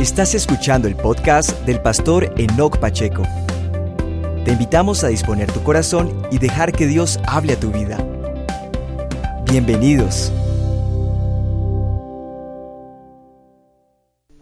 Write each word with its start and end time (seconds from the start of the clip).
Estás 0.00 0.36
escuchando 0.36 0.86
el 0.86 0.94
podcast 0.94 1.50
del 1.66 1.82
pastor 1.82 2.32
Enoch 2.36 2.78
Pacheco. 2.78 3.24
Te 4.44 4.52
invitamos 4.52 5.02
a 5.02 5.08
disponer 5.08 5.50
tu 5.50 5.60
corazón 5.64 6.22
y 6.30 6.38
dejar 6.38 6.70
que 6.70 6.86
Dios 6.86 7.18
hable 7.26 7.54
a 7.54 7.60
tu 7.60 7.72
vida. 7.72 7.98
Bienvenidos. 9.50 10.32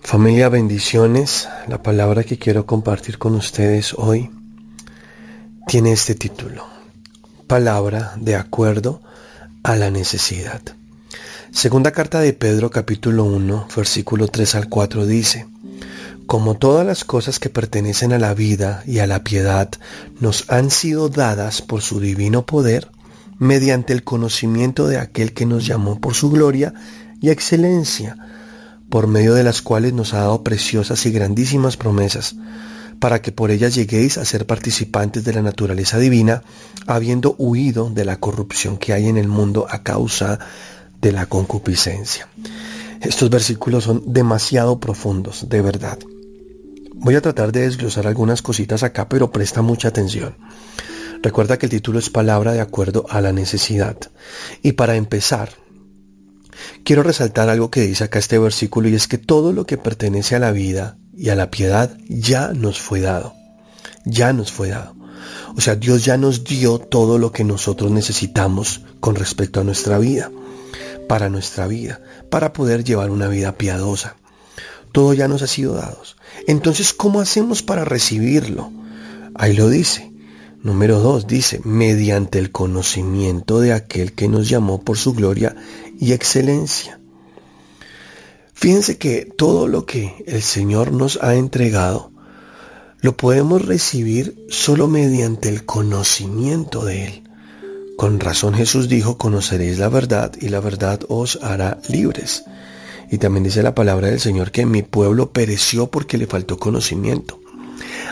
Familia, 0.01 0.51
bendiciones. 0.51 1.49
La 1.69 1.83
palabra 1.83 2.23
que 2.23 2.39
quiero 2.39 2.67
compartir 2.67 3.17
con 3.17 3.35
ustedes 3.35 3.95
hoy 3.95 4.31
tiene 5.67 5.93
este 5.93 6.15
título. 6.15 6.67
Palabra 7.47 8.13
de 8.17 8.37
acuerdo 8.37 9.01
a 9.63 9.75
la 9.75 9.91
necesidad. 9.91 10.61
Segunda 11.53 11.93
carta 11.93 12.21
de 12.21 12.33
Pedro 12.33 12.71
capítulo 12.71 13.25
1 13.25 13.69
versículo 13.75 14.29
3 14.29 14.57
al 14.57 14.69
4 14.69 15.07
dice, 15.07 15.47
Como 16.27 16.57
todas 16.57 16.85
las 16.85 17.05
cosas 17.05 17.39
que 17.39 17.51
pertenecen 17.51 18.13
a 18.13 18.19
la 18.19 18.35
vida 18.35 18.83
y 18.87 18.99
a 18.99 19.07
la 19.07 19.23
piedad 19.23 19.71
nos 20.21 20.51
han 20.51 20.71
sido 20.71 21.09
dadas 21.09 21.63
por 21.63 21.83
su 21.83 22.01
divino 22.01 22.45
poder, 22.45 22.91
mediante 23.39 23.93
el 23.93 24.03
conocimiento 24.03 24.89
de 24.89 24.99
aquel 24.99 25.33
que 25.33 25.47
nos 25.47 25.67
llamó 25.67 26.01
por 26.01 26.15
su 26.15 26.31
gloria 26.31 26.75
y 27.21 27.31
excelencia, 27.31 28.17
por 28.91 29.07
medio 29.07 29.33
de 29.35 29.45
las 29.45 29.63
cuales 29.63 29.93
nos 29.93 30.15
ha 30.15 30.19
dado 30.19 30.43
preciosas 30.43 31.07
y 31.07 31.13
grandísimas 31.13 31.77
promesas, 31.77 32.35
para 32.99 33.23
que 33.23 33.31
por 33.31 33.51
ellas 33.51 33.75
lleguéis 33.75 34.19
a 34.19 34.25
ser 34.25 34.47
participantes 34.47 35.25
de 35.25 35.33
la 35.33 35.43
naturaleza 35.43 35.99
divina, 35.99 36.43
habiendo 36.87 37.35
huido 37.39 37.91
de 37.91 38.05
la 38.05 38.19
corrupción 38.19 38.79
que 38.79 38.93
hay 38.93 39.09
en 39.09 39.17
el 39.17 39.29
mundo 39.29 39.67
a 39.71 39.83
causa 39.83 40.39
la 41.13 41.27
concupiscencia. 41.27 42.29
Estos 43.01 43.31
versículos 43.31 43.85
son 43.85 44.03
demasiado 44.07 44.81
profundos, 44.81 45.49
de 45.49 45.61
verdad. 45.61 45.99
Voy 46.95 47.15
a 47.15 47.21
tratar 47.21 47.53
de 47.53 47.63
desglosar 47.63 48.07
algunas 48.07 48.43
cositas 48.43 48.83
acá, 48.83 49.09
pero 49.09 49.31
presta 49.31 49.63
mucha 49.63 49.89
atención. 49.89 50.37
Recuerda 51.23 51.59
que 51.59 51.67
el 51.67 51.71
título 51.71 51.99
es 51.99 52.11
palabra 52.11 52.53
de 52.53 52.61
acuerdo 52.61 53.07
a 53.11 53.21
la 53.21 53.33
necesidad. 53.33 53.97
Y 54.63 54.73
para 54.73 54.97
empezar, 54.97 55.51
quiero 56.85 57.03
resaltar 57.03 57.49
algo 57.49 57.71
que 57.71 57.83
dice 57.83 58.05
acá 58.05 58.19
este 58.19 58.39
versículo 58.39 58.89
y 58.89 58.95
es 58.95 59.09
que 59.09 59.19
todo 59.19 59.53
lo 59.53 59.67
que 59.67 59.77
pertenece 59.79 60.37
a 60.37 60.41
la 60.41 60.53
vida 60.53 60.99
y 61.17 61.29
a 61.29 61.35
la 61.35 61.51
piedad 61.51 61.97
ya 62.09 62.53
nos 62.53 62.81
fue 62.81 63.01
dado. 63.01 63.35
Ya 64.05 64.33
nos 64.33 64.53
fue 64.53 64.69
dado. 64.69 64.95
O 65.57 65.61
sea, 65.61 65.75
Dios 65.75 66.05
ya 66.05 66.17
nos 66.17 66.45
dio 66.45 66.79
todo 66.79 67.19
lo 67.19 67.33
que 67.33 67.45
nosotros 67.45 67.91
necesitamos 67.91 68.83
con 69.01 69.17
respecto 69.17 69.61
a 69.61 69.65
nuestra 69.65 69.99
vida 69.99 70.31
para 71.09 71.29
nuestra 71.29 71.67
vida, 71.67 72.01
para 72.31 72.53
poder 72.53 72.85
llevar 72.85 73.11
una 73.11 73.29
vida 73.29 73.57
piadosa. 73.57 74.17
Todo 74.93 75.15
ya 75.15 75.29
nos 75.29 75.43
ha 75.43 75.47
sido 75.47 75.75
dado. 75.75 76.01
Entonces, 76.47 76.93
¿cómo 76.93 77.21
hacemos 77.21 77.63
para 77.63 77.85
recibirlo? 77.85 78.73
Ahí 79.35 79.55
lo 79.55 79.69
dice. 79.69 80.13
Número 80.63 80.99
dos 80.99 81.27
dice, 81.27 81.61
mediante 81.65 82.39
el 82.39 82.51
conocimiento 82.51 83.61
de 83.61 83.73
aquel 83.73 84.15
que 84.15 84.27
nos 84.27 84.49
llamó 84.49 84.83
por 84.83 84.99
su 84.99 85.13
gloria 85.13 85.55
y 85.99 86.13
excelencia. 86.13 86.99
Fíjense 88.53 88.97
que 88.97 89.29
todo 89.37 89.69
lo 89.69 89.85
que 89.87 90.25
el 90.27 90.43
Señor 90.43 90.91
nos 90.91 91.23
ha 91.23 91.37
entregado, 91.37 92.11
lo 93.01 93.17
podemos 93.17 93.65
recibir 93.65 94.47
solo 94.49 94.89
mediante 94.89 95.51
el 95.51 95.65
conocimiento 95.65 96.85
de 96.85 97.05
Él. 97.05 97.26
Con 97.97 98.21
razón 98.21 98.55
Jesús 98.55 98.89
dijo, 98.89 99.17
conoceréis 99.17 99.79
la 99.79 99.89
verdad 99.89 100.33
y 100.39 100.51
la 100.51 100.61
verdad 100.61 101.01
os 101.09 101.39
hará 101.43 101.79
libres. 101.89 102.45
Y 103.11 103.19
también 103.19 103.45
dice 103.45 103.63
la 103.63 103.75
palabra 103.75 104.09
del 104.09 104.21
Señor 104.21 104.51
que 104.51 104.67
mi 104.67 104.83
pueblo 104.83 105.33
pereció 105.33 105.87
porque 105.87 106.19
le 106.19 106.27
faltó 106.27 106.59
conocimiento. 106.59 107.41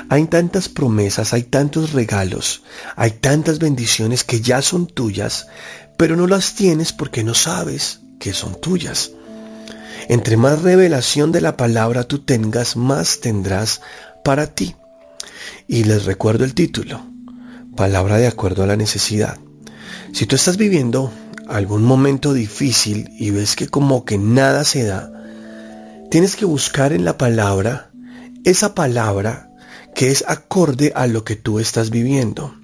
Hay 0.09 0.27
tantas 0.27 0.69
promesas, 0.69 1.35
hay 1.35 1.43
tantos 1.43 1.93
regalos, 1.93 2.63
hay 2.97 3.11
tantas 3.11 3.59
bendiciones 3.59 4.25
que 4.25 4.41
ya 4.41 4.63
son 4.63 4.87
tuyas, 4.87 5.49
pero 5.97 6.17
no 6.17 6.27
las 6.27 6.55
tienes 6.55 6.93
porque 6.93 7.23
no 7.23 7.35
sabes 7.35 8.01
que 8.19 8.33
son 8.33 8.59
tuyas. 8.61 9.13
Entre 10.09 10.37
más 10.37 10.63
revelación 10.63 11.33
de 11.33 11.41
la 11.41 11.57
palabra 11.57 12.05
tú 12.05 12.21
tengas, 12.21 12.77
más 12.77 13.21
tendrás 13.21 13.81
para 14.23 14.47
ti. 14.47 14.77
Y 15.67 15.85
les 15.85 16.05
recuerdo 16.05 16.45
el 16.45 16.55
título, 16.55 17.03
palabra 17.77 18.19
de 18.19 18.27
acuerdo 18.27 18.63
a 18.63 18.67
la 18.67 18.77
necesidad. 18.77 19.39
Si 20.15 20.27
tú 20.27 20.37
estás 20.37 20.59
viviendo 20.59 21.13
algún 21.49 21.83
momento 21.83 22.33
difícil 22.33 23.11
y 23.19 23.31
ves 23.31 23.57
que 23.57 23.67
como 23.67 24.05
que 24.05 24.17
nada 24.17 24.63
se 24.63 24.85
da, 24.85 25.11
tienes 26.09 26.37
que 26.37 26.45
buscar 26.45 26.93
en 26.93 27.05
la 27.05 27.19
palabra 27.19 27.91
esa 28.45 28.77
palabra 28.77 29.51
que 29.93 30.13
es 30.13 30.25
acorde 30.29 30.93
a 30.95 31.09
lo 31.09 31.25
que 31.25 31.35
tú 31.35 31.59
estás 31.59 31.91
viviendo. 31.91 32.55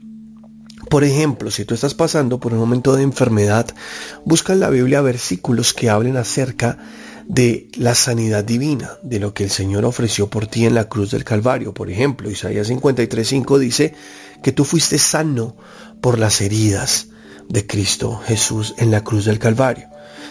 Por 0.89 1.03
ejemplo, 1.03 1.51
si 1.51 1.65
tú 1.65 1.75
estás 1.75 1.95
pasando 1.95 2.39
por 2.39 2.53
un 2.53 2.61
momento 2.61 2.95
de 2.95 3.03
enfermedad, 3.03 3.67
busca 4.25 4.53
en 4.53 4.61
la 4.61 4.71
Biblia 4.71 5.01
versículos 5.01 5.75
que 5.75 5.91
hablen 5.91 6.17
acerca 6.19 6.79
de 7.27 7.69
la 7.75 7.97
sanidad 7.97 8.45
divina, 8.45 8.93
de 9.03 9.19
lo 9.19 9.35
que 9.35 9.43
el 9.43 9.51
Señor 9.51 9.85
ofreció 9.85 10.31
por 10.31 10.47
ti 10.47 10.67
en 10.67 10.77
la 10.77 10.89
cruz 10.89 11.11
del 11.11 11.25
Calvario. 11.25 11.75
Por 11.75 11.91
ejemplo, 11.91 12.31
Isaías 12.31 12.71
53.5 12.71 13.59
dice 13.59 13.93
que 14.41 14.53
tú 14.53 14.65
fuiste 14.65 15.01
sano 15.01 15.57
por 16.01 16.17
las 16.17 16.41
heridas 16.43 17.10
de 17.51 17.67
Cristo 17.67 18.21
Jesús 18.25 18.75
en 18.79 18.91
la 18.91 19.05
cruz 19.05 19.27
del 19.27 19.39
Calvario. 19.39 19.89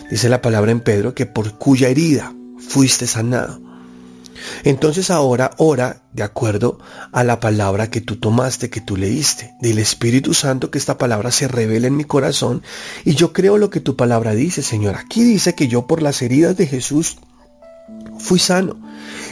Dice 0.10 0.30
la 0.30 0.42
palabra 0.42 0.72
en 0.72 0.80
Pedro 0.80 1.14
que 1.14 1.28
por 1.28 1.58
cuya 1.60 1.90
herida 1.90 2.34
fuiste 2.58 3.06
sanado. 3.06 3.62
Entonces 4.64 5.12
ahora 5.12 5.52
ora 5.58 6.02
de 6.14 6.24
acuerdo 6.24 6.80
a 7.12 7.24
la 7.24 7.40
palabra 7.40 7.90
que 7.90 8.02
tú 8.02 8.16
tomaste, 8.16 8.70
que 8.70 8.82
tú 8.82 8.96
leíste. 8.96 9.54
Dile 9.62 9.82
Espíritu 9.82 10.34
Santo 10.34 10.72
que 10.72 10.78
esta 10.78 10.98
palabra 10.98 11.32
se 11.32 11.48
revele 11.48 11.88
en 11.88 11.98
mi 11.98 12.06
corazón 12.06 12.64
y 13.04 13.16
yo 13.16 13.34
creo 13.34 13.58
lo 13.58 13.70
que 13.70 13.82
tu 13.82 13.96
palabra 13.96 14.34
dice, 14.34 14.64
Señor. 14.64 14.96
Aquí 14.96 15.24
dice 15.24 15.56
que 15.56 15.68
yo 15.68 15.88
por 15.88 16.02
las 16.02 16.22
heridas 16.22 16.56
de 16.56 16.68
Jesús 16.68 17.18
fui 18.18 18.40
sano. 18.40 18.78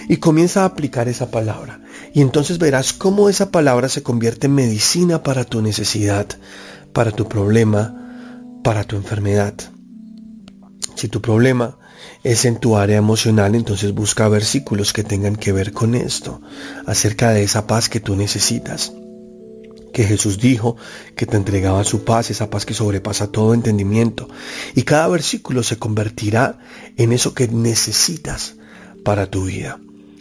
Y 0.09 0.17
comienza 0.17 0.61
a 0.61 0.65
aplicar 0.65 1.07
esa 1.09 1.31
palabra. 1.31 1.81
Y 2.13 2.21
entonces 2.21 2.57
verás 2.57 2.93
cómo 2.93 3.29
esa 3.29 3.51
palabra 3.51 3.89
se 3.89 4.03
convierte 4.03 4.47
en 4.47 4.55
medicina 4.55 5.21
para 5.21 5.43
tu 5.43 5.61
necesidad, 5.61 6.27
para 6.93 7.11
tu 7.11 7.27
problema, 7.27 7.93
para 8.63 8.83
tu 8.83 8.95
enfermedad. 8.95 9.53
Si 10.95 11.07
tu 11.07 11.21
problema 11.21 11.77
es 12.23 12.45
en 12.45 12.59
tu 12.59 12.75
área 12.75 12.97
emocional, 12.97 13.55
entonces 13.55 13.93
busca 13.93 14.27
versículos 14.27 14.93
que 14.93 15.03
tengan 15.03 15.35
que 15.35 15.51
ver 15.51 15.71
con 15.71 15.95
esto, 15.95 16.41
acerca 16.85 17.31
de 17.31 17.43
esa 17.43 17.67
paz 17.67 17.87
que 17.89 17.99
tú 17.99 18.15
necesitas. 18.15 18.93
Que 19.93 20.03
Jesús 20.03 20.39
dijo 20.39 20.75
que 21.15 21.25
te 21.25 21.37
entregaba 21.37 21.83
su 21.83 22.03
paz, 22.03 22.29
esa 22.29 22.49
paz 22.49 22.65
que 22.65 22.73
sobrepasa 22.73 23.31
todo 23.31 23.53
entendimiento. 23.53 24.27
Y 24.75 24.83
cada 24.83 25.07
versículo 25.07 25.63
se 25.63 25.77
convertirá 25.77 26.59
en 26.97 27.13
eso 27.13 27.33
que 27.33 27.47
necesitas 27.47 28.55
para 29.03 29.27
tu 29.27 29.45
vida. 29.45 29.79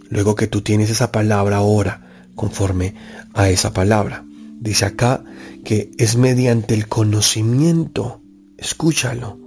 Luego 0.08 0.34
que 0.34 0.46
tú 0.46 0.62
tienes 0.62 0.90
esa 0.90 1.10
palabra 1.10 1.56
ahora, 1.56 2.06
conforme 2.34 2.94
a 3.34 3.50
esa 3.50 3.72
palabra. 3.72 4.24
Dice 4.60 4.86
acá 4.86 5.22
que 5.64 5.90
es 5.98 6.16
mediante 6.16 6.74
el 6.74 6.88
conocimiento, 6.88 8.20
escúchalo, 8.56 9.38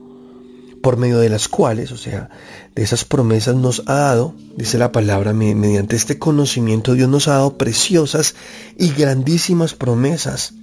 por 0.82 0.98
medio 0.98 1.20
de 1.20 1.30
las 1.30 1.48
cuales, 1.48 1.92
o 1.92 1.98
sea, 1.98 2.30
de 2.76 2.84
esas 2.84 3.06
promesas 3.06 3.56
nos 3.56 3.84
ha 3.88 3.96
dado, 3.96 4.36
dice 4.56 4.78
la 4.78 4.92
palabra, 4.92 5.34
mediante 5.34 5.96
este 5.96 6.20
conocimiento 6.20 6.94
Dios 6.94 7.10
nos 7.10 7.28
ha 7.28 7.34
dado 7.34 7.58
preciosas 7.58 8.36
y 8.78 8.92
grandísimas 8.94 9.74
promesas, 9.74 10.54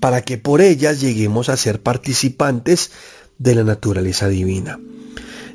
para 0.00 0.22
que 0.22 0.38
por 0.38 0.60
ellas 0.60 1.00
lleguemos 1.00 1.48
a 1.48 1.56
ser 1.56 1.82
participantes 1.82 2.90
de 3.38 3.54
la 3.54 3.64
naturaleza 3.64 4.28
divina. 4.28 4.78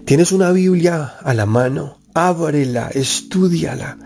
Tienes 0.05 0.31
una 0.31 0.51
Biblia 0.51 1.15
a 1.21 1.33
la 1.33 1.45
mano, 1.45 1.97
ábrela, 2.13 2.89
estudiala 2.89 3.97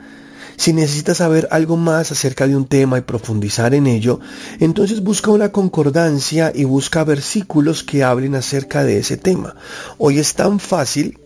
si 0.58 0.74
necesitas 0.74 1.18
saber 1.18 1.48
algo 1.52 1.78
más 1.78 2.12
acerca 2.12 2.48
de 2.48 2.56
un 2.56 2.66
tema 2.66 2.98
y 2.98 3.02
profundizar 3.02 3.74
en 3.74 3.88
ello, 3.88 4.20
entonces 4.60 5.04
busca 5.04 5.32
una 5.32 5.52
concordancia 5.52 6.52
y 6.54 6.64
busca 6.64 7.04
versículos 7.04 7.84
que 7.84 8.04
hablen 8.04 8.36
acerca 8.36 8.84
de 8.84 9.00
ese 9.00 9.18
tema. 9.18 9.56
Hoy 9.98 10.20
es 10.20 10.34
tan 10.34 10.60
fácil 10.60 11.20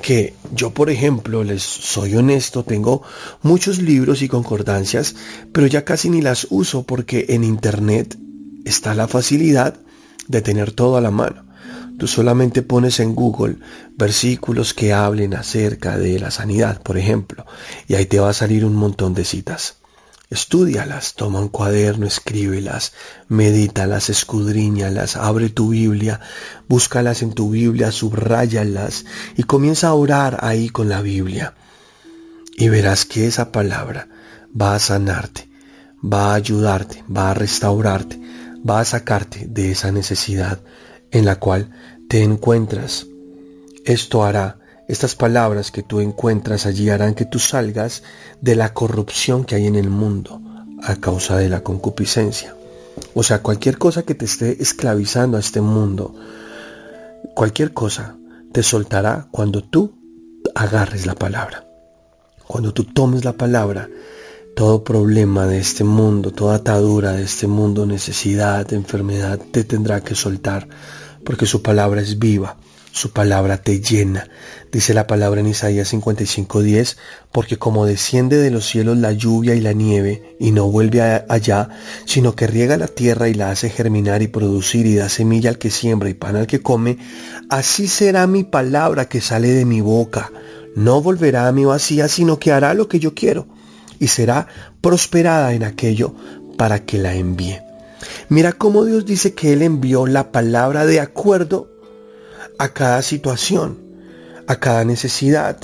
que 0.00 0.34
yo, 0.54 0.70
por 0.70 0.90
ejemplo, 0.90 1.44
les 1.44 1.62
soy 1.62 2.16
honesto, 2.16 2.64
tengo 2.64 3.02
muchos 3.42 3.78
libros 3.78 4.22
y 4.22 4.28
concordancias, 4.28 5.14
pero 5.52 5.66
ya 5.66 5.84
casi 5.84 6.08
ni 6.08 6.22
las 6.22 6.46
uso 6.50 6.84
porque 6.84 7.26
en 7.30 7.44
Internet 7.44 8.16
está 8.64 8.94
la 8.94 9.08
facilidad 9.08 9.76
de 10.28 10.42
tener 10.42 10.72
todo 10.72 10.96
a 10.96 11.00
la 11.00 11.10
mano. 11.10 11.49
Tú 12.00 12.08
solamente 12.08 12.62
pones 12.62 12.98
en 13.00 13.14
Google 13.14 13.56
versículos 13.94 14.72
que 14.72 14.94
hablen 14.94 15.34
acerca 15.34 15.98
de 15.98 16.18
la 16.18 16.30
sanidad, 16.30 16.80
por 16.80 16.96
ejemplo, 16.96 17.44
y 17.88 17.94
ahí 17.94 18.06
te 18.06 18.18
va 18.18 18.30
a 18.30 18.32
salir 18.32 18.64
un 18.64 18.74
montón 18.74 19.12
de 19.12 19.26
citas. 19.26 19.76
Estúdialas, 20.30 21.12
toma 21.12 21.40
un 21.40 21.48
cuaderno, 21.48 22.06
escríbelas, 22.06 22.94
medítalas, 23.28 24.08
escudriñalas, 24.08 25.16
abre 25.16 25.50
tu 25.50 25.68
Biblia, 25.68 26.20
búscalas 26.68 27.20
en 27.20 27.34
tu 27.34 27.50
Biblia, 27.50 27.92
subráyalas 27.92 29.04
y 29.36 29.42
comienza 29.42 29.88
a 29.88 29.94
orar 29.94 30.38
ahí 30.40 30.70
con 30.70 30.88
la 30.88 31.02
Biblia. 31.02 31.52
y 32.56 32.70
verás 32.70 33.04
que 33.04 33.26
esa 33.26 33.52
palabra 33.52 34.08
va 34.58 34.74
a 34.74 34.78
sanarte, 34.78 35.50
va 36.02 36.32
a 36.32 36.36
ayudarte, 36.36 37.04
va 37.14 37.32
a 37.32 37.34
restaurarte, 37.34 38.18
va 38.66 38.80
a 38.80 38.86
sacarte 38.86 39.44
de 39.46 39.72
esa 39.72 39.92
necesidad 39.92 40.60
en 41.10 41.24
la 41.24 41.36
cual 41.36 41.70
te 42.10 42.24
encuentras. 42.24 43.06
Esto 43.84 44.24
hará, 44.24 44.58
estas 44.88 45.14
palabras 45.14 45.70
que 45.70 45.84
tú 45.84 46.00
encuentras 46.00 46.66
allí 46.66 46.90
harán 46.90 47.14
que 47.14 47.24
tú 47.24 47.38
salgas 47.38 48.02
de 48.40 48.56
la 48.56 48.74
corrupción 48.74 49.44
que 49.44 49.54
hay 49.54 49.68
en 49.68 49.76
el 49.76 49.90
mundo 49.90 50.42
a 50.82 50.96
causa 50.96 51.36
de 51.36 51.48
la 51.48 51.62
concupiscencia. 51.62 52.56
O 53.14 53.22
sea, 53.22 53.42
cualquier 53.42 53.78
cosa 53.78 54.02
que 54.02 54.16
te 54.16 54.24
esté 54.24 54.60
esclavizando 54.60 55.36
a 55.36 55.40
este 55.40 55.60
mundo, 55.60 56.12
cualquier 57.36 57.72
cosa 57.72 58.16
te 58.50 58.64
soltará 58.64 59.28
cuando 59.30 59.62
tú 59.62 59.92
agarres 60.56 61.06
la 61.06 61.14
palabra. 61.14 61.64
Cuando 62.44 62.74
tú 62.74 62.82
tomes 62.82 63.24
la 63.24 63.34
palabra, 63.34 63.88
todo 64.56 64.82
problema 64.82 65.46
de 65.46 65.60
este 65.60 65.84
mundo, 65.84 66.32
toda 66.32 66.56
atadura 66.56 67.12
de 67.12 67.22
este 67.22 67.46
mundo, 67.46 67.86
necesidad, 67.86 68.72
enfermedad, 68.72 69.38
te 69.52 69.62
tendrá 69.62 70.00
que 70.00 70.16
soltar, 70.16 70.66
porque 71.24 71.46
su 71.46 71.62
palabra 71.62 72.00
es 72.00 72.18
viva 72.18 72.56
su 72.92 73.12
palabra 73.12 73.58
te 73.62 73.80
llena. 73.80 74.28
Dice 74.72 74.94
la 74.94 75.06
palabra 75.06 75.40
en 75.40 75.46
Isaías 75.46 75.92
55:10, 75.92 76.96
porque 77.32 77.56
como 77.56 77.86
desciende 77.86 78.36
de 78.36 78.50
los 78.50 78.66
cielos 78.66 78.98
la 78.98 79.12
lluvia 79.12 79.54
y 79.54 79.60
la 79.60 79.72
nieve, 79.72 80.36
y 80.40 80.50
no 80.50 80.68
vuelve 80.68 81.00
allá, 81.00 81.68
sino 82.04 82.34
que 82.34 82.46
riega 82.46 82.76
la 82.76 82.88
tierra 82.88 83.28
y 83.28 83.34
la 83.34 83.50
hace 83.50 83.70
germinar 83.70 84.22
y 84.22 84.28
producir 84.28 84.86
y 84.86 84.96
da 84.96 85.08
semilla 85.08 85.50
al 85.50 85.58
que 85.58 85.70
siembra 85.70 86.08
y 86.08 86.14
pan 86.14 86.36
al 86.36 86.46
que 86.46 86.62
come, 86.62 86.98
así 87.48 87.86
será 87.86 88.26
mi 88.26 88.44
palabra 88.44 89.08
que 89.08 89.20
sale 89.20 89.48
de 89.48 89.64
mi 89.64 89.80
boca. 89.80 90.32
No 90.74 91.00
volverá 91.00 91.48
a 91.48 91.52
mi 91.52 91.64
vacía, 91.64 92.08
sino 92.08 92.38
que 92.38 92.52
hará 92.52 92.74
lo 92.74 92.88
que 92.88 93.00
yo 93.00 93.14
quiero, 93.14 93.46
y 93.98 94.08
será 94.08 94.46
prosperada 94.80 95.52
en 95.52 95.64
aquello 95.64 96.14
para 96.56 96.84
que 96.84 96.98
la 96.98 97.14
envíe. 97.14 97.69
Mira 98.30 98.52
cómo 98.52 98.84
Dios 98.84 99.04
dice 99.04 99.34
que 99.34 99.52
Él 99.52 99.60
envió 99.60 100.06
la 100.06 100.30
palabra 100.30 100.86
de 100.86 101.00
acuerdo 101.00 101.68
a 102.58 102.68
cada 102.68 103.02
situación, 103.02 103.76
a 104.46 104.60
cada 104.60 104.84
necesidad, 104.84 105.58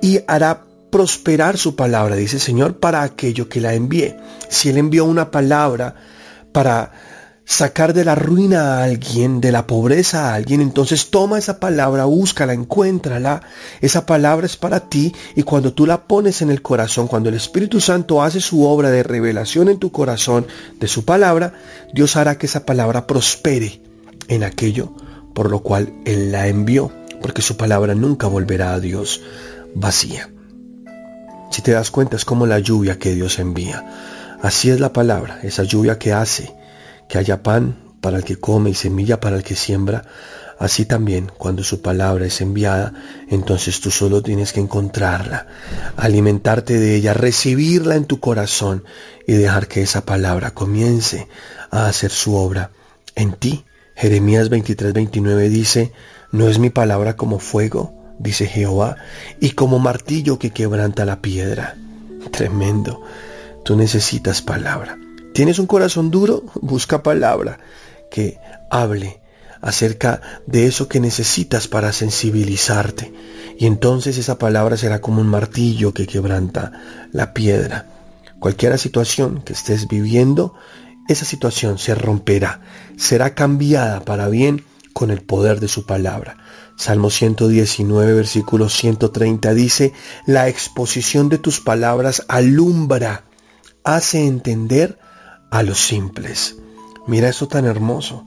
y 0.00 0.20
hará 0.28 0.62
prosperar 0.90 1.58
su 1.58 1.74
palabra, 1.74 2.14
dice 2.14 2.36
el 2.36 2.42
Señor, 2.42 2.78
para 2.78 3.02
aquello 3.02 3.48
que 3.48 3.60
la 3.60 3.74
envíe. 3.74 4.14
Si 4.48 4.68
Él 4.68 4.78
envió 4.78 5.04
una 5.04 5.32
palabra 5.32 5.96
para 6.52 6.92
sacar 7.44 7.92
de 7.92 8.04
la 8.04 8.14
ruina 8.14 8.78
a 8.78 8.84
alguien, 8.84 9.40
de 9.40 9.52
la 9.52 9.66
pobreza 9.66 10.30
a 10.30 10.34
alguien, 10.34 10.60
entonces 10.60 11.10
toma 11.10 11.38
esa 11.38 11.60
palabra, 11.60 12.04
búscala, 12.04 12.52
encuéntrala. 12.52 13.42
Esa 13.80 14.06
palabra 14.06 14.46
es 14.46 14.56
para 14.56 14.88
ti 14.88 15.14
y 15.36 15.42
cuando 15.42 15.72
tú 15.72 15.86
la 15.86 16.06
pones 16.06 16.42
en 16.42 16.50
el 16.50 16.62
corazón, 16.62 17.06
cuando 17.06 17.28
el 17.28 17.34
Espíritu 17.34 17.80
Santo 17.80 18.22
hace 18.22 18.40
su 18.40 18.64
obra 18.64 18.90
de 18.90 19.02
revelación 19.02 19.68
en 19.68 19.78
tu 19.78 19.92
corazón 19.92 20.46
de 20.80 20.88
su 20.88 21.04
palabra, 21.04 21.54
Dios 21.92 22.16
hará 22.16 22.38
que 22.38 22.46
esa 22.46 22.64
palabra 22.64 23.06
prospere 23.06 23.82
en 24.28 24.42
aquello 24.42 24.94
por 25.34 25.50
lo 25.50 25.60
cual 25.60 25.92
Él 26.06 26.32
la 26.32 26.46
envió, 26.46 26.90
porque 27.20 27.42
su 27.42 27.56
palabra 27.56 27.94
nunca 27.94 28.28
volverá 28.28 28.72
a 28.72 28.80
Dios 28.80 29.20
vacía. 29.74 30.30
Si 31.50 31.60
te 31.60 31.72
das 31.72 31.90
cuenta 31.90 32.16
es 32.16 32.24
como 32.24 32.46
la 32.46 32.60
lluvia 32.60 32.98
que 32.98 33.14
Dios 33.14 33.38
envía. 33.38 33.84
Así 34.42 34.70
es 34.70 34.80
la 34.80 34.92
palabra, 34.92 35.40
esa 35.42 35.64
lluvia 35.64 35.98
que 35.98 36.12
hace 36.12 36.54
que 37.08 37.18
haya 37.18 37.42
pan 37.42 37.76
para 38.00 38.18
el 38.18 38.24
que 38.24 38.36
come 38.36 38.70
y 38.70 38.74
semilla 38.74 39.20
para 39.20 39.36
el 39.36 39.42
que 39.42 39.56
siembra. 39.56 40.04
Así 40.58 40.84
también, 40.84 41.30
cuando 41.36 41.64
su 41.64 41.82
palabra 41.82 42.26
es 42.26 42.40
enviada, 42.40 42.92
entonces 43.28 43.80
tú 43.80 43.90
solo 43.90 44.22
tienes 44.22 44.52
que 44.52 44.60
encontrarla, 44.60 45.48
alimentarte 45.96 46.78
de 46.78 46.94
ella, 46.94 47.12
recibirla 47.12 47.96
en 47.96 48.04
tu 48.04 48.20
corazón 48.20 48.84
y 49.26 49.32
dejar 49.32 49.66
que 49.66 49.82
esa 49.82 50.04
palabra 50.04 50.52
comience 50.52 51.26
a 51.70 51.86
hacer 51.86 52.10
su 52.10 52.36
obra 52.36 52.70
en 53.16 53.32
ti 53.32 53.64
Jeremías 53.96 54.48
23, 54.48 54.92
29 54.92 55.48
dice, 55.48 55.92
¿no 56.32 56.48
es 56.48 56.58
mi 56.58 56.70
palabra 56.70 57.16
como 57.16 57.38
fuego? 57.38 57.94
dice 58.18 58.46
Jehová, 58.46 58.96
y 59.40 59.50
como 59.50 59.78
martillo 59.78 60.38
que 60.38 60.50
quebranta 60.50 61.04
la 61.04 61.20
piedra. 61.20 61.76
Tremendo. 62.30 63.02
Tú 63.64 63.76
necesitas 63.76 64.40
palabra. 64.42 64.98
¿Tienes 65.34 65.58
un 65.58 65.66
corazón 65.66 66.12
duro? 66.12 66.44
Busca 66.62 67.02
palabra 67.02 67.58
que 68.08 68.38
hable 68.70 69.20
acerca 69.60 70.20
de 70.46 70.68
eso 70.68 70.86
que 70.86 71.00
necesitas 71.00 71.66
para 71.66 71.92
sensibilizarte. 71.92 73.12
Y 73.58 73.66
entonces 73.66 74.16
esa 74.16 74.38
palabra 74.38 74.76
será 74.76 75.00
como 75.00 75.20
un 75.20 75.26
martillo 75.26 75.92
que 75.92 76.06
quebranta 76.06 76.70
la 77.10 77.34
piedra. 77.34 77.86
Cualquier 78.38 78.78
situación 78.78 79.42
que 79.42 79.54
estés 79.54 79.88
viviendo, 79.88 80.54
esa 81.08 81.24
situación 81.24 81.78
se 81.78 81.96
romperá, 81.96 82.60
será 82.96 83.34
cambiada 83.34 84.04
para 84.04 84.28
bien 84.28 84.64
con 84.92 85.10
el 85.10 85.20
poder 85.20 85.58
de 85.58 85.66
su 85.66 85.84
palabra. 85.84 86.36
Salmo 86.76 87.10
119, 87.10 88.14
versículo 88.14 88.68
130 88.68 89.52
dice, 89.52 89.94
la 90.26 90.48
exposición 90.48 91.28
de 91.28 91.38
tus 91.38 91.58
palabras 91.58 92.24
alumbra, 92.28 93.24
hace 93.82 94.26
entender 94.28 94.98
a 95.50 95.62
los 95.62 95.78
simples. 95.78 96.56
Mira 97.06 97.28
eso 97.28 97.48
tan 97.48 97.64
hermoso. 97.66 98.24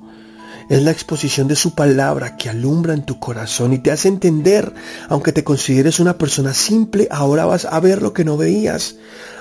Es 0.70 0.84
la 0.84 0.92
exposición 0.92 1.48
de 1.48 1.56
su 1.56 1.76
palabra 1.76 2.36
que 2.36 2.50
alumbra 2.50 2.94
en 2.94 3.06
tu 3.06 3.20
corazón 3.20 3.72
y 3.72 3.80
te 3.80 3.92
hace 3.92 4.10
entender, 4.10 4.74
aunque 5.08 5.32
te 5.32 5.46
consideres 5.46 6.00
una 6.00 6.18
persona 6.18 6.54
simple, 6.54 7.08
ahora 7.10 7.46
vas 7.46 7.66
a 7.66 7.80
ver 7.80 8.02
lo 8.02 8.14
que 8.14 8.26
no 8.26 8.36
veías. 8.36 8.96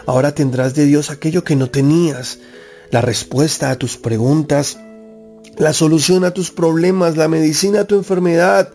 Ahora 0.06 0.32
tendrás 0.32 0.74
de 0.74 0.86
Dios 0.86 1.10
aquello 1.10 1.42
que 1.42 1.56
no 1.56 1.68
tenías 1.68 2.38
la 2.90 3.00
respuesta 3.00 3.70
a 3.70 3.76
tus 3.76 3.96
preguntas, 3.96 4.78
la 5.58 5.72
solución 5.72 6.24
a 6.24 6.30
tus 6.30 6.52
problemas, 6.52 7.16
la 7.16 7.26
medicina 7.26 7.80
a 7.80 7.84
tu 7.84 7.96
enfermedad, 7.96 8.72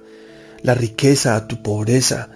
la 0.61 0.73
riqueza 0.73 1.37
a 1.37 1.47
tu 1.47 1.61
pobreza. 1.63 2.29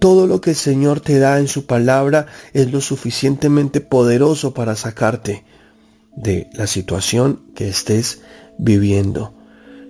Todo 0.00 0.26
lo 0.26 0.40
que 0.40 0.50
el 0.50 0.56
Señor 0.56 1.00
te 1.00 1.18
da 1.20 1.38
en 1.38 1.46
su 1.46 1.66
palabra 1.66 2.26
es 2.52 2.72
lo 2.72 2.80
suficientemente 2.80 3.80
poderoso 3.80 4.52
para 4.52 4.74
sacarte 4.74 5.44
de 6.16 6.50
la 6.52 6.66
situación 6.66 7.42
que 7.54 7.68
estés 7.68 8.20
viviendo. 8.58 9.34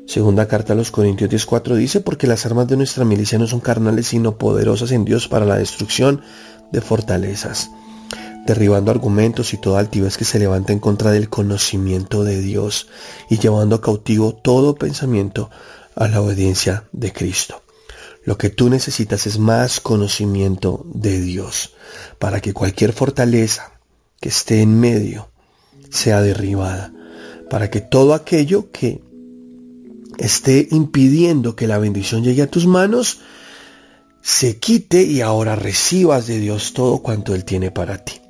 Segunda 0.06 0.48
carta 0.48 0.72
a 0.72 0.76
los 0.76 0.90
Corintios 0.90 1.30
10.4 1.30 1.76
dice, 1.76 2.00
porque 2.00 2.26
las 2.26 2.44
armas 2.46 2.68
de 2.68 2.76
nuestra 2.76 3.04
milicia 3.04 3.38
no 3.38 3.46
son 3.46 3.60
carnales, 3.60 4.08
sino 4.08 4.38
poderosas 4.38 4.90
en 4.92 5.04
Dios 5.04 5.28
para 5.28 5.44
la 5.44 5.56
destrucción 5.56 6.22
de 6.72 6.80
fortalezas 6.80 7.70
derribando 8.46 8.90
argumentos 8.90 9.52
y 9.52 9.58
toda 9.58 9.80
altivez 9.80 10.16
que 10.16 10.24
se 10.24 10.38
levanta 10.38 10.72
en 10.72 10.78
contra 10.78 11.10
del 11.10 11.28
conocimiento 11.28 12.24
de 12.24 12.40
Dios 12.40 12.88
y 13.28 13.38
llevando 13.38 13.80
cautivo 13.80 14.34
todo 14.34 14.74
pensamiento 14.74 15.50
a 15.94 16.08
la 16.08 16.20
obediencia 16.20 16.84
de 16.92 17.12
Cristo. 17.12 17.62
Lo 18.24 18.38
que 18.38 18.50
tú 18.50 18.68
necesitas 18.68 19.26
es 19.26 19.38
más 19.38 19.80
conocimiento 19.80 20.84
de 20.86 21.20
Dios 21.20 21.74
para 22.18 22.40
que 22.40 22.52
cualquier 22.52 22.92
fortaleza 22.92 23.80
que 24.20 24.28
esté 24.28 24.60
en 24.62 24.78
medio 24.78 25.30
sea 25.90 26.22
derribada, 26.22 26.92
para 27.48 27.70
que 27.70 27.80
todo 27.80 28.14
aquello 28.14 28.70
que 28.70 29.02
esté 30.18 30.68
impidiendo 30.70 31.56
que 31.56 31.66
la 31.66 31.78
bendición 31.78 32.22
llegue 32.22 32.42
a 32.42 32.50
tus 32.50 32.66
manos 32.66 33.20
se 34.22 34.58
quite 34.58 35.02
y 35.02 35.22
ahora 35.22 35.56
recibas 35.56 36.26
de 36.26 36.38
Dios 36.38 36.72
todo 36.74 36.98
cuanto 36.98 37.34
Él 37.34 37.44
tiene 37.44 37.70
para 37.70 38.04
ti. 38.04 38.20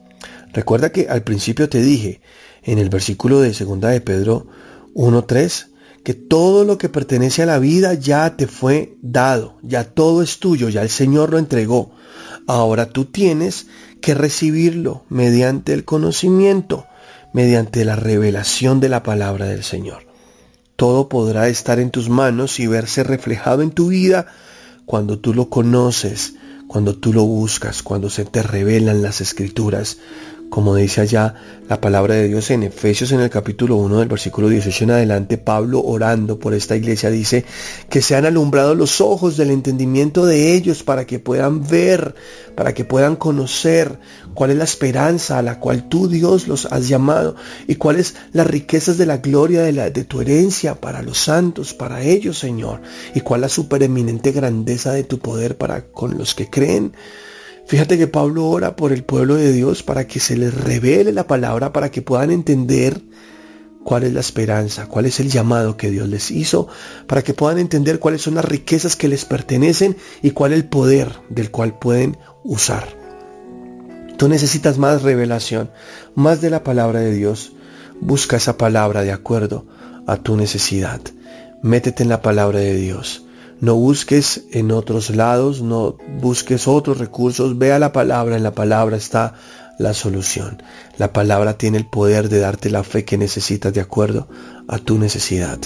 Recuerda 0.53 0.91
que 0.91 1.09
al 1.09 1.23
principio 1.23 1.69
te 1.69 1.81
dije 1.81 2.21
en 2.63 2.79
el 2.79 2.89
versículo 2.89 3.41
de 3.41 3.55
segunda 3.55 3.89
de 3.91 4.01
Pedro 4.01 4.47
1.3 4.95 5.67
que 6.05 6.15
todo 6.15 6.65
lo 6.65 6.79
que 6.79 6.89
pertenece 6.89 7.43
a 7.43 7.47
la 7.47 7.59
vida 7.59 7.95
ya 7.95 8.37
te 8.37 8.47
fue 8.47 8.97
dado, 9.03 9.59
ya 9.63 9.85
todo 9.85 10.23
es 10.23 10.39
tuyo, 10.39 10.69
ya 10.69 10.83
el 10.83 10.89
Señor 10.89 11.31
lo 11.31 11.39
entregó. 11.39 11.93
Ahora 12.47 12.87
tú 12.87 13.05
tienes 13.05 13.67
que 14.01 14.15
recibirlo 14.15 15.05
mediante 15.09 15.75
el 15.75 15.85
conocimiento, 15.85 16.87
mediante 17.33 17.85
la 17.85 17.97
revelación 17.97 18.81
de 18.81 18.89
la 18.89 19.03
palabra 19.03 19.47
del 19.47 19.63
Señor. 19.63 20.07
Todo 20.77 21.09
podrá 21.09 21.49
estar 21.49 21.79
en 21.79 21.91
tus 21.91 22.09
manos 22.09 22.59
y 22.59 22.67
verse 22.67 23.05
reflejado 23.05 23.63
en 23.63 23.71
tu 23.71 23.89
vida 23.89 24.27
cuando 24.87 25.19
tú 25.19 25.35
lo 25.35 25.51
conoces, 25.51 26.35
cuando 26.67 26.97
tú 26.97 27.13
lo 27.13 27.25
buscas, 27.25 27.83
cuando 27.83 28.11
se 28.11 28.25
te 28.25 28.43
revelan 28.43 29.03
las 29.03 29.21
escrituras, 29.21 29.99
como 30.51 30.75
dice 30.75 31.01
allá 31.01 31.35
la 31.69 31.81
palabra 31.81 32.15
de 32.15 32.27
Dios 32.27 32.51
en 32.51 32.65
Efesios 32.65 33.13
en 33.13 33.21
el 33.21 33.31
capítulo 33.31 33.77
1 33.77 34.01
del 34.01 34.09
versículo 34.09 34.49
18 34.49 34.85
en 34.85 34.91
adelante, 34.91 35.39
Pablo 35.39 35.81
orando 35.81 36.41
por 36.41 36.53
esta 36.53 36.77
iglesia 36.77 37.09
dice 37.09 37.45
que 37.89 38.03
se 38.03 38.17
han 38.17 38.27
alumbrado 38.27 38.75
los 38.75 39.01
ojos 39.01 39.37
del 39.37 39.51
entendimiento 39.51 40.27
de 40.27 40.55
ellos 40.55 40.83
para 40.83 41.07
que 41.07 41.21
puedan 41.21 41.67
ver, 41.67 42.17
para 42.57 42.75
que 42.75 42.85
puedan 42.85 43.15
conocer 43.15 44.01
cuál 44.35 44.51
es 44.51 44.57
la 44.57 44.65
esperanza 44.65 45.39
a 45.39 45.43
la 45.43 45.61
cual 45.61 45.89
tú 45.89 46.09
Dios 46.09 46.49
los 46.49 46.67
has 46.67 46.89
llamado 46.89 47.37
y 47.69 47.77
cuáles 47.77 48.17
las 48.33 48.49
riquezas 48.49 48.99
de 48.99 49.07
la 49.07 49.19
gloria 49.19 49.63
de, 49.63 49.73
la, 49.73 49.91
de 49.91 50.05
tu 50.05 50.21
herencia 50.21 50.75
para 50.75 51.03
los 51.03 51.19
santos, 51.19 51.73
para 51.73 52.03
ellos 52.03 52.39
Señor, 52.39 52.83
y 53.15 53.21
cuál 53.21 53.43
la 53.43 53.49
supereminente 53.49 54.33
grandeza 54.33 54.93
de 54.93 55.05
tu 55.05 55.19
poder 55.21 55.57
para 55.57 55.87
con 55.87 56.19
los 56.19 56.35
que 56.35 56.51
creen 56.51 56.93
Fíjate 57.71 57.99
que 57.99 58.09
Pablo 58.09 58.49
ora 58.49 58.75
por 58.75 58.91
el 58.91 59.05
pueblo 59.05 59.37
de 59.37 59.53
Dios 59.53 59.85
para 59.85 60.09
que 60.09 60.19
se 60.19 60.37
les 60.37 60.53
revele 60.53 61.13
la 61.13 61.29
palabra, 61.29 61.73
para 61.73 61.93
que 61.93 62.03
puedan 62.03 62.33
entender 62.33 63.01
cuál 63.85 64.03
es 64.03 64.13
la 64.13 64.19
esperanza, 64.19 64.87
cuál 64.87 65.07
es 65.07 65.21
el 65.21 65.31
llamado 65.31 65.77
que 65.77 65.89
Dios 65.89 66.09
les 66.09 66.33
hizo, 66.33 66.67
para 67.07 67.23
que 67.23 67.33
puedan 67.33 67.61
entender 67.61 68.01
cuáles 68.01 68.23
son 68.23 68.35
las 68.35 68.45
riquezas 68.45 68.97
que 68.97 69.07
les 69.07 69.25
pertenecen 69.25 69.97
y 70.21 70.33
cuál 70.33 70.51
es 70.51 70.59
el 70.59 70.65
poder 70.69 71.13
del 71.29 71.53
cual 71.53 71.79
pueden 71.79 72.19
usar. 72.43 72.89
Tú 74.17 74.29
necesitas 74.29 74.77
más 74.77 75.03
revelación, 75.03 75.71
más 76.17 76.41
de 76.41 76.51
la 76.51 76.65
palabra 76.65 76.99
de 76.99 77.15
Dios. 77.15 77.53
Busca 78.01 78.39
esa 78.39 78.59
palabra 78.59 79.03
de 79.03 79.13
acuerdo 79.13 79.69
a 80.09 80.17
tu 80.17 80.37
necesidad. 80.37 81.01
Métete 81.63 82.03
en 82.03 82.09
la 82.09 82.21
palabra 82.21 82.59
de 82.59 82.75
Dios. 82.75 83.27
No 83.61 83.75
busques 83.75 84.45
en 84.53 84.73
otros 84.73 85.11
lados, 85.11 85.61
no 85.61 85.97
busques 86.19 86.67
otros 86.67 86.99
recursos. 86.99 87.59
Vea 87.59 87.79
la 87.79 87.93
palabra, 87.93 88.37
en 88.37 88.43
la 88.43 88.55
palabra 88.55 88.97
está 88.97 89.35
la 89.79 89.93
solución. 89.93 90.63
La 90.97 91.13
palabra 91.13 91.59
tiene 91.59 91.79
el 91.79 91.87
poder 91.87 92.29
de 92.29 92.41
darte 92.41 92.71
la 92.71 92.85
fe 92.85 93.05
que 93.05 93.19
necesitas 93.19 93.73
de 93.75 93.81
acuerdo 93.81 94.29
a 94.67 94.79
tu 94.79 94.99
necesidad. 94.99 95.59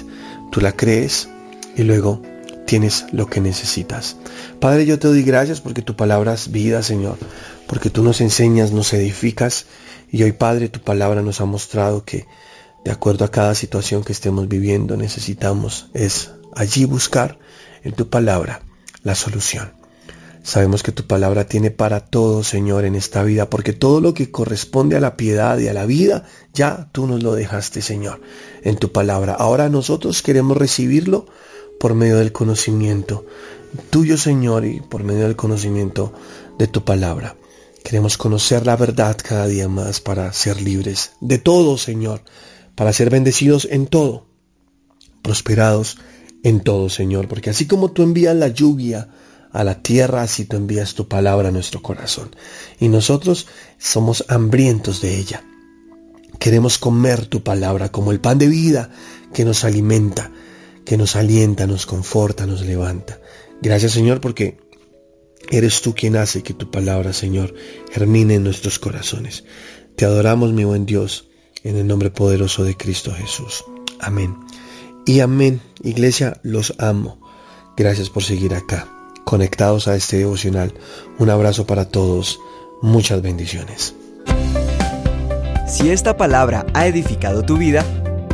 Tú 0.51 0.61
la 0.61 0.73
crees 0.73 1.29
y 1.77 1.85
luego 1.85 2.21
tienes 2.67 3.07
lo 3.13 3.27
que 3.27 3.41
necesitas. 3.41 4.17
Padre, 4.61 4.87
yo 4.87 4.99
te 4.99 5.09
doy 5.09 5.23
gracias 5.23 5.61
porque 5.61 5.83
tu 5.83 5.95
palabra 5.95 6.35
es 6.35 6.51
vida, 6.51 6.83
Señor, 6.83 7.17
porque 7.69 7.91
tú 7.91 8.03
nos 8.03 8.21
enseñas, 8.21 8.73
nos 8.73 8.93
edificas 8.93 9.67
y 10.11 10.23
hoy, 10.23 10.33
Padre, 10.33 10.69
tu 10.69 10.81
palabra 10.81 11.23
nos 11.23 11.41
ha 11.41 11.45
mostrado 11.45 12.05
que 12.05 12.27
de 12.85 12.91
acuerdo 12.91 13.25
a 13.25 13.31
cada 13.31 13.55
situación 13.55 14.05
que 14.05 14.13
estemos 14.13 14.49
viviendo 14.49 14.97
necesitamos 14.97 15.91
es 15.95 16.33
allí 16.55 16.85
buscar 16.85 17.39
en 17.85 17.93
tu 17.93 18.09
palabra 18.09 18.63
la 19.03 19.15
solución. 19.15 19.73
Sabemos 20.43 20.83
que 20.83 20.93
tu 20.93 21.07
palabra 21.07 21.47
tiene 21.47 21.71
para 21.71 22.01
todo, 22.01 22.45
Señor, 22.45 22.85
en 22.85 22.97
esta 22.97 23.23
vida, 23.23 23.49
porque 23.49 23.73
todo 23.73 24.01
lo 24.01 24.13
que 24.13 24.31
corresponde 24.31 24.97
a 24.97 25.01
la 25.01 25.17
piedad 25.17 25.59
y 25.59 25.69
a 25.69 25.73
la 25.73 25.87
vida, 25.87 26.27
ya 26.53 26.91
tú 26.93 27.07
nos 27.07 27.23
lo 27.23 27.35
dejaste, 27.35 27.81
Señor, 27.81 28.21
en 28.63 28.77
tu 28.77 28.93
palabra. 28.93 29.33
Ahora 29.33 29.71
nosotros 29.71 30.21
queremos 30.21 30.57
recibirlo 30.57 31.27
por 31.81 31.95
medio 31.95 32.17
del 32.17 32.33
conocimiento 32.33 33.25
tuyo, 33.91 34.17
Señor, 34.17 34.65
y 34.65 34.81
por 34.81 35.03
medio 35.03 35.25
del 35.25 35.37
conocimiento 35.37 36.13
de 36.59 36.67
tu 36.67 36.85
palabra. 36.85 37.37
Queremos 37.83 38.17
conocer 38.17 38.67
la 38.67 38.77
verdad 38.77 39.17
cada 39.23 39.47
día 39.47 39.69
más 39.69 40.01
para 40.01 40.33
ser 40.33 40.61
libres 40.61 41.13
de 41.21 41.39
todo, 41.39 41.77
Señor, 41.77 42.23
para 42.75 42.93
ser 42.93 43.11
bendecidos 43.11 43.67
en 43.71 43.87
todo, 43.87 44.27
prosperados 45.23 45.99
en 46.45 46.61
todo, 46.61 46.89
Señor, 46.89 47.27
porque 47.27 47.51
así 47.51 47.67
como 47.67 47.91
tú 47.91 48.05
envías 48.05 48.37
la 48.37 48.49
lluvia, 48.49 49.09
a 49.55 49.63
la 49.63 49.81
tierra, 49.81 50.23
así 50.23 50.47
tú 50.47 50.57
envías 50.57 50.95
tu 50.95 51.07
palabra 51.07 51.49
a 51.49 51.53
nuestro 51.53 51.81
corazón. 51.81 52.35
Y 52.81 52.89
nosotros 52.89 53.47
somos 53.79 54.25
hambrientos 54.29 55.01
de 55.01 55.17
ella. 55.17 55.45
Queremos 56.41 56.77
comer 56.77 57.27
tu 57.27 57.45
palabra 57.45 57.93
como 57.93 58.11
el 58.11 58.21
pan 58.21 58.37
de 58.37 58.49
vida 58.49 58.91
que 59.33 59.45
nos 59.45 59.63
alimenta, 59.63 60.33
que 60.85 60.97
nos 60.97 61.15
alienta, 61.15 61.69
nos 61.69 61.87
conforta, 61.87 62.47
nos 62.47 62.63
levanta. 62.63 63.21
Gracias 63.63 63.93
Señor 63.93 64.21
porque 64.21 64.59
eres 65.51 65.83
tú 65.83 65.95
quien 65.95 66.17
hace 66.17 66.43
que 66.43 66.53
tu 66.53 66.73
palabra, 66.73 67.13
Señor, 67.13 67.55
germine 67.93 68.35
en 68.35 68.43
nuestros 68.43 68.81
corazones. 68.81 69.45
Te 69.95 70.05
adoramos, 70.05 70.53
mi 70.53 70.65
buen 70.65 70.85
Dios, 70.85 71.29
en 71.63 71.77
el 71.77 71.87
nombre 71.87 72.11
poderoso 72.11 72.65
de 72.65 72.77
Cristo 72.77 73.13
Jesús. 73.13 73.65
Amén. 74.01 74.35
Y 75.07 75.21
amén. 75.21 75.61
Iglesia, 75.83 76.39
los 76.43 76.75
amo. 76.79 77.19
Gracias 77.77 78.09
por 78.09 78.23
seguir 78.23 78.55
acá 78.55 78.89
conectados 79.25 79.89
a 79.89 79.97
este 79.97 80.19
devocional. 80.19 80.73
Un 81.19 81.31
abrazo 81.31 81.67
para 81.67 81.87
todos, 81.87 82.39
muchas 82.83 83.23
bendiciones. 83.23 83.95
Si 85.67 85.91
esta 85.91 86.17
palabra 86.17 86.67
ha 86.75 86.87
edificado 86.87 87.43
tu 87.43 87.57
vida, 87.57 87.85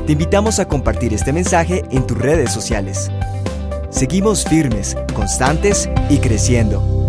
te 0.07 0.13
invitamos 0.13 0.59
a 0.59 0.69
compartir 0.69 1.15
este 1.15 1.33
mensaje 1.33 1.85
en 1.91 2.07
tus 2.07 2.19
redes 2.19 2.53
sociales. 2.53 3.11
Seguimos 3.91 4.45
firmes, 4.45 4.97
constantes 5.15 5.89
y 6.09 6.19
creciendo. 6.19 7.00